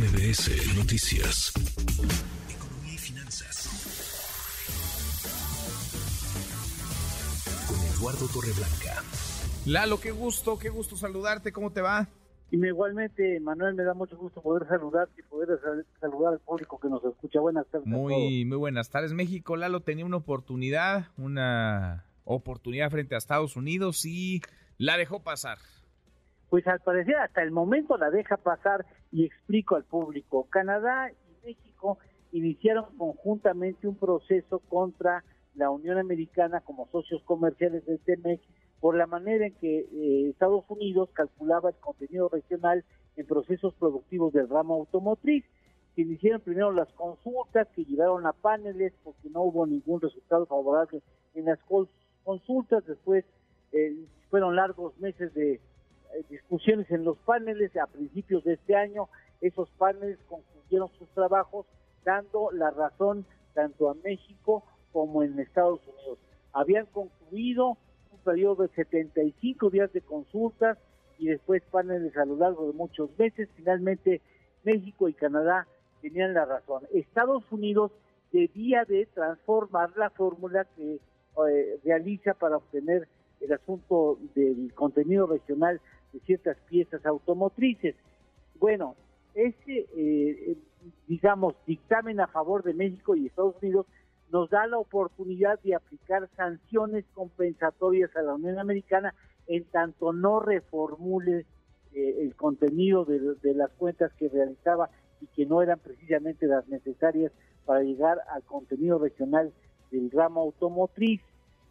MBS 0.00 0.78
Noticias. 0.78 1.52
Economía 2.48 2.94
y 2.94 2.96
finanzas. 2.96 3.68
Con 7.68 7.76
Eduardo 7.76 8.26
Torreblanca. 8.32 9.04
Lalo, 9.66 10.00
qué 10.00 10.10
gusto, 10.12 10.58
qué 10.58 10.70
gusto 10.70 10.96
saludarte. 10.96 11.52
¿Cómo 11.52 11.70
te 11.70 11.82
va? 11.82 12.08
Y 12.50 12.56
igualmente, 12.64 13.40
Manuel, 13.40 13.74
me 13.74 13.82
da 13.82 13.92
mucho 13.92 14.16
gusto 14.16 14.40
poder 14.40 14.66
saludarte 14.68 15.20
y 15.20 15.24
poder 15.24 15.60
saludar 16.00 16.32
al 16.32 16.40
público 16.40 16.80
que 16.80 16.88
nos 16.88 17.04
escucha. 17.04 17.38
Buenas 17.40 17.66
tardes. 17.66 17.86
Muy, 17.86 18.46
muy 18.46 18.56
buenas 18.56 18.88
tardes. 18.88 19.12
México, 19.12 19.54
Lalo 19.58 19.80
tenía 19.80 20.06
una 20.06 20.16
oportunidad, 20.16 21.08
una 21.18 22.06
oportunidad 22.24 22.88
frente 22.90 23.16
a 23.16 23.18
Estados 23.18 23.54
Unidos 23.54 24.06
y 24.06 24.40
la 24.78 24.96
dejó 24.96 25.22
pasar. 25.22 25.58
Pues 26.48 26.66
al 26.66 26.80
parecer 26.80 27.16
hasta 27.16 27.42
el 27.42 27.50
momento 27.50 27.98
la 27.98 28.08
deja 28.08 28.38
pasar 28.38 28.86
y 29.12 29.24
explico 29.24 29.76
al 29.76 29.84
público. 29.84 30.46
Canadá 30.50 31.10
y 31.10 31.46
México 31.46 31.98
iniciaron 32.32 32.86
conjuntamente 32.96 33.88
un 33.88 33.96
proceso 33.96 34.60
contra 34.60 35.24
la 35.54 35.70
Unión 35.70 35.98
Americana 35.98 36.60
como 36.60 36.88
socios 36.92 37.22
comerciales 37.24 37.84
del 37.86 37.98
TEMEC 38.00 38.40
por 38.80 38.96
la 38.96 39.06
manera 39.06 39.46
en 39.46 39.54
que 39.54 39.80
eh, 39.80 40.30
Estados 40.30 40.64
Unidos 40.68 41.10
calculaba 41.12 41.70
el 41.70 41.76
contenido 41.76 42.28
regional 42.28 42.84
en 43.16 43.26
procesos 43.26 43.74
productivos 43.74 44.32
del 44.32 44.48
ramo 44.48 44.74
automotriz. 44.74 45.44
Se 45.94 46.02
iniciaron 46.02 46.40
primero 46.40 46.72
las 46.72 46.88
consultas 46.92 47.68
que 47.74 47.84
llevaron 47.84 48.26
a 48.26 48.32
paneles 48.32 48.92
porque 49.04 49.28
no 49.28 49.42
hubo 49.42 49.66
ningún 49.66 50.00
resultado 50.00 50.46
favorable 50.46 51.02
en 51.34 51.46
las 51.46 51.58
consultas. 52.24 52.86
Después 52.86 53.24
eh, 53.72 54.06
fueron 54.30 54.56
largos 54.56 54.98
meses 54.98 55.34
de 55.34 55.60
discusiones 56.28 56.90
en 56.90 57.04
los 57.04 57.16
paneles. 57.18 57.76
A 57.76 57.86
principios 57.86 58.44
de 58.44 58.54
este 58.54 58.76
año, 58.76 59.08
esos 59.40 59.68
paneles 59.70 60.18
concluyeron 60.28 60.88
sus 60.98 61.08
trabajos 61.10 61.66
dando 62.04 62.50
la 62.52 62.70
razón 62.70 63.24
tanto 63.54 63.90
a 63.90 63.94
México 63.94 64.64
como 64.92 65.22
en 65.22 65.38
Estados 65.38 65.80
Unidos. 65.86 66.18
Habían 66.52 66.86
concluido 66.86 67.76
periodo 68.20 68.62
de 68.64 68.68
75 68.74 69.70
días 69.70 69.92
de 69.92 70.00
consultas 70.00 70.78
y 71.18 71.28
después 71.28 71.62
paneles 71.70 72.16
a 72.16 72.24
lo 72.24 72.36
largo 72.36 72.66
de 72.66 72.72
muchos 72.72 73.10
meses. 73.18 73.48
Finalmente, 73.56 74.20
México 74.64 75.08
y 75.08 75.14
Canadá 75.14 75.66
tenían 76.00 76.34
la 76.34 76.44
razón. 76.44 76.82
Estados 76.92 77.44
Unidos 77.50 77.92
debía 78.32 78.84
de 78.84 79.06
transformar 79.06 79.90
la 79.96 80.10
fórmula 80.10 80.66
que 80.76 80.94
eh, 80.94 81.80
realiza 81.84 82.34
para 82.34 82.56
obtener 82.56 83.08
el 83.40 83.52
asunto 83.52 84.18
del 84.34 84.72
contenido 84.74 85.26
regional 85.26 85.80
de 86.12 86.20
ciertas 86.20 86.56
piezas 86.68 87.04
automotrices. 87.06 87.94
Bueno, 88.58 88.96
ese, 89.34 89.86
eh, 89.96 90.56
digamos, 91.06 91.54
dictamen 91.66 92.20
a 92.20 92.26
favor 92.26 92.62
de 92.62 92.74
México 92.74 93.14
y 93.14 93.26
Estados 93.26 93.56
Unidos 93.62 93.86
nos 94.30 94.48
da 94.50 94.66
la 94.66 94.78
oportunidad 94.78 95.58
de 95.60 95.74
aplicar 95.74 96.28
sanciones 96.36 97.04
compensatorias 97.14 98.14
a 98.16 98.22
la 98.22 98.34
Unión 98.34 98.58
Americana 98.58 99.14
en 99.46 99.64
tanto 99.64 100.12
no 100.12 100.40
reformule 100.40 101.46
eh, 101.92 102.16
el 102.20 102.36
contenido 102.36 103.04
de, 103.04 103.54
las 103.54 103.70
cuentas 103.72 104.12
que 104.14 104.28
realizaba 104.28 104.90
y 105.20 105.26
que 105.26 105.46
no 105.46 105.60
eran 105.62 105.80
precisamente 105.80 106.46
las 106.46 106.68
necesarias 106.68 107.32
para 107.66 107.82
llegar 107.82 108.18
al 108.30 108.42
contenido 108.44 108.98
regional 108.98 109.52
del 109.90 110.10
ramo 110.10 110.42
automotriz. 110.42 111.20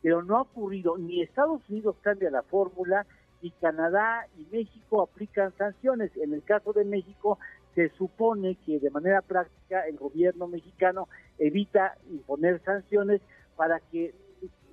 Pero 0.02 0.22
no 0.22 0.38
ha 0.38 0.42
ocurrido, 0.42 0.98
ni 0.98 1.22
Estados 1.22 1.62
Unidos 1.70 1.96
cambia 2.02 2.30
la 2.30 2.44
fórmula, 2.44 3.06
ni 3.42 3.52
Canadá 3.52 4.28
y 4.38 4.46
México 4.52 5.02
aplican 5.02 5.54
sanciones. 5.58 6.12
En 6.18 6.34
el 6.34 6.44
caso 6.44 6.74
de 6.74 6.86
México, 6.86 7.40
se 7.76 7.90
supone 7.90 8.56
que 8.66 8.80
de 8.80 8.90
manera 8.90 9.22
práctica 9.22 9.88
el 9.88 9.98
gobierno 9.98 10.48
mexicano 10.48 11.08
evita 11.38 11.96
imponer 12.10 12.62
sanciones 12.64 13.22
para 13.56 13.80
que 13.80 14.14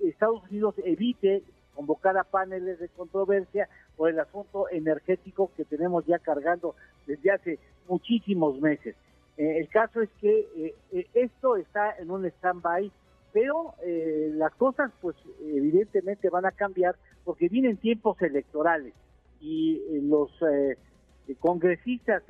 Estados 0.01 0.43
Unidos 0.49 0.75
evite 0.83 1.43
convocar 1.73 2.17
a 2.17 2.23
paneles 2.23 2.79
de 2.79 2.89
controversia 2.89 3.69
por 3.95 4.09
el 4.09 4.19
asunto 4.19 4.69
energético 4.69 5.51
que 5.55 5.65
tenemos 5.65 6.05
ya 6.05 6.19
cargando 6.19 6.75
desde 7.05 7.31
hace 7.31 7.59
muchísimos 7.87 8.59
meses. 8.59 8.95
Eh, 9.37 9.59
el 9.59 9.69
caso 9.69 10.01
es 10.01 10.09
que 10.19 10.39
eh, 10.55 10.75
eh, 10.91 11.07
esto 11.13 11.55
está 11.55 11.95
en 11.97 12.09
un 12.09 12.25
stand-by, 12.25 12.91
pero 13.37 13.75
las 13.83 14.51
cosas 14.55 14.91
pues 14.99 15.15
evidentemente 15.41 16.27
van 16.31 16.47
a 16.47 16.51
cambiar 16.51 16.95
porque 17.23 17.49
vienen 17.49 17.77
tiempos 17.77 18.19
electorales 18.19 18.95
y 19.39 19.79
los 20.01 20.31
congresistas 21.37 22.23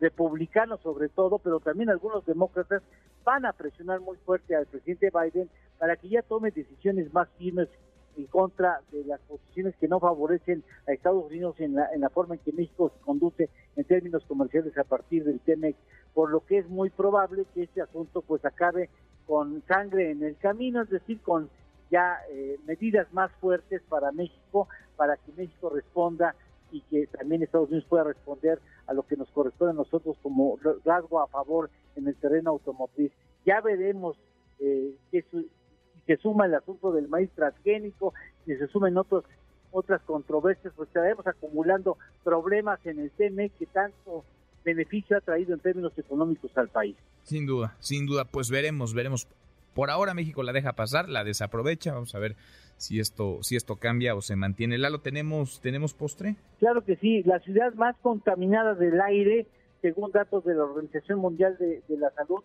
republicanos 0.00 0.82
sobre 0.82 1.08
todo, 1.08 1.38
pero 1.38 1.60
también 1.60 1.88
algunos 1.88 2.26
demócratas 2.26 2.82
van 3.24 3.46
a 3.46 3.54
presionar 3.54 4.00
muy 4.00 4.18
fuerte 4.18 4.54
al 4.54 4.66
presidente 4.66 5.10
Biden 5.10 5.48
para 5.78 5.96
que 5.96 6.10
ya 6.10 6.20
tome 6.20 6.50
decisiones 6.50 7.10
más 7.14 7.26
firmes 7.38 7.70
en 8.18 8.26
contra 8.26 8.80
de 8.92 9.02
las 9.04 9.20
posiciones 9.22 9.74
que 9.76 9.88
no 9.88 9.98
favorecen 9.98 10.62
a 10.86 10.92
Estados 10.92 11.24
Unidos 11.24 11.58
en 11.58 11.74
la, 11.74 11.88
en 11.94 12.02
la 12.02 12.10
forma 12.10 12.34
en 12.34 12.42
que 12.42 12.52
México 12.52 12.92
se 12.94 13.00
conduce 13.02 13.48
en 13.76 13.84
términos 13.84 14.22
comerciales 14.28 14.76
a 14.76 14.84
partir 14.84 15.24
del 15.24 15.40
TEMEC, 15.40 15.74
por 16.12 16.30
lo 16.30 16.40
que 16.44 16.58
es 16.58 16.68
muy 16.68 16.90
probable 16.90 17.46
que 17.54 17.62
este 17.62 17.80
asunto 17.80 18.20
pues 18.20 18.44
acabe 18.44 18.90
con 19.26 19.62
sangre 19.66 20.10
en 20.10 20.22
el 20.22 20.36
camino, 20.36 20.82
es 20.82 20.90
decir, 20.90 21.20
con 21.20 21.48
ya 21.90 22.18
eh, 22.30 22.58
medidas 22.66 23.12
más 23.12 23.30
fuertes 23.40 23.82
para 23.88 24.12
México, 24.12 24.68
para 24.96 25.16
que 25.16 25.32
México 25.36 25.70
responda 25.70 26.34
y 26.72 26.80
que 26.82 27.06
también 27.06 27.42
Estados 27.42 27.68
Unidos 27.68 27.86
pueda 27.88 28.04
responder 28.04 28.58
a 28.86 28.94
lo 28.94 29.04
que 29.04 29.16
nos 29.16 29.30
corresponde 29.30 29.72
a 29.72 29.76
nosotros 29.76 30.16
como 30.22 30.58
rasgo 30.84 31.20
a 31.20 31.28
favor 31.28 31.70
en 31.96 32.08
el 32.08 32.16
terreno 32.16 32.50
automotriz. 32.50 33.12
Ya 33.46 33.60
veremos 33.60 34.16
eh, 34.58 34.96
que 35.10 35.24
se 36.06 36.16
suma 36.18 36.46
el 36.46 36.54
asunto 36.54 36.92
del 36.92 37.08
maíz 37.08 37.30
transgénico, 37.34 38.12
si 38.44 38.56
se 38.56 38.66
sumen 38.68 38.96
otros 38.96 39.24
otras 39.74 40.00
controversias, 40.02 40.72
pues 40.76 40.88
estaremos 40.88 41.26
acumulando 41.26 41.98
problemas 42.22 42.78
en 42.86 43.00
el 43.00 43.10
TME 43.10 43.50
que 43.50 43.66
tanto 43.66 44.24
beneficio 44.64 45.16
ha 45.16 45.20
traído 45.20 45.54
en 45.54 45.60
términos 45.60 45.92
económicos 45.98 46.50
al 46.56 46.68
país. 46.68 46.96
Sin 47.22 47.46
duda, 47.46 47.76
sin 47.80 48.06
duda, 48.06 48.24
pues 48.24 48.50
veremos, 48.50 48.94
veremos. 48.94 49.28
Por 49.74 49.90
ahora 49.90 50.14
México 50.14 50.42
la 50.42 50.52
deja 50.52 50.74
pasar, 50.74 51.08
la 51.08 51.24
desaprovecha, 51.24 51.94
vamos 51.94 52.14
a 52.14 52.18
ver 52.18 52.36
si 52.76 53.00
esto, 53.00 53.38
si 53.42 53.56
esto 53.56 53.76
cambia 53.76 54.14
o 54.14 54.20
se 54.20 54.36
mantiene. 54.36 54.78
Lalo, 54.78 55.00
¿tenemos, 55.00 55.60
¿tenemos 55.60 55.94
postre? 55.94 56.36
Claro 56.58 56.84
que 56.84 56.96
sí, 56.96 57.22
la 57.24 57.40
ciudad 57.40 57.74
más 57.74 57.96
contaminada 58.02 58.74
del 58.74 59.00
aire 59.00 59.46
según 59.84 60.12
datos 60.12 60.42
de 60.46 60.54
la 60.54 60.64
Organización 60.64 61.18
Mundial 61.18 61.58
de, 61.58 61.82
la 61.98 62.10
Salud, 62.12 62.42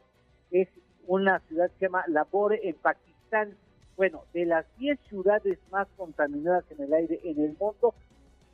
es 0.51 0.67
una 1.07 1.39
ciudad 1.47 1.71
que 1.71 1.79
se 1.79 1.85
llama 1.85 2.03
Lahore 2.09 2.59
en 2.67 2.75
Pakistán. 2.75 3.55
Bueno, 3.95 4.25
de 4.33 4.43
las 4.43 4.65
10 4.77 4.99
ciudades 5.07 5.57
más 5.71 5.87
contaminadas 5.95 6.65
en 6.69 6.83
el 6.83 6.93
aire 6.93 7.17
en 7.23 7.39
el 7.39 7.55
mundo, 7.57 7.93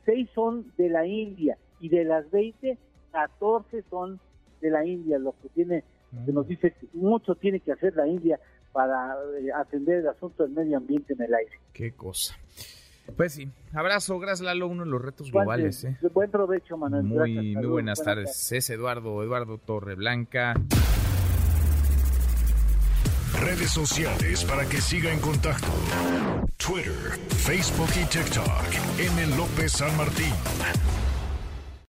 6 0.04 0.30
son 0.32 0.72
de 0.76 0.88
la 0.88 1.04
India 1.04 1.58
y 1.80 1.88
de 1.88 2.04
las 2.04 2.30
20, 2.30 2.78
14 3.16 3.82
son 3.88 4.20
de 4.60 4.70
la 4.70 4.84
India, 4.84 5.18
lo 5.18 5.34
que 5.40 5.48
tiene, 5.48 5.84
que 6.26 6.32
nos 6.32 6.46
dice 6.46 6.72
que 6.78 6.86
mucho 6.92 7.34
tiene 7.34 7.60
que 7.60 7.72
hacer 7.72 7.96
la 7.96 8.06
India 8.06 8.38
para 8.72 9.14
eh, 9.40 9.50
atender 9.54 10.00
el 10.00 10.08
asunto 10.08 10.42
del 10.42 10.52
medio 10.52 10.76
ambiente 10.76 11.14
en 11.14 11.22
el 11.22 11.34
aire. 11.34 11.52
Qué 11.72 11.92
cosa. 11.92 12.36
Pues 13.16 13.32
sí, 13.32 13.48
abrazo, 13.72 14.18
gracias 14.18 14.44
Lalo, 14.44 14.66
uno 14.66 14.84
de 14.84 14.90
los 14.90 15.00
retos 15.00 15.30
globales. 15.30 15.84
¿eh? 15.84 15.96
Buen 16.12 16.30
provecho, 16.30 16.76
Manuel. 16.76 17.04
Muy, 17.04 17.56
muy 17.56 17.66
buenas, 17.66 18.02
tardes. 18.02 18.52
Es 18.52 18.68
Eduardo, 18.68 19.22
Eduardo 19.22 19.56
Torreblanca. 19.56 20.54
Redes 23.40 23.70
sociales 23.70 24.44
para 24.44 24.68
que 24.68 24.78
siga 24.78 25.10
en 25.10 25.20
contacto: 25.20 25.68
Twitter, 26.56 26.92
Facebook 27.28 27.90
y 27.94 28.04
TikTok. 28.06 28.98
M. 28.98 29.36
López 29.36 29.72
San 29.72 29.96
Martín. 29.96 30.32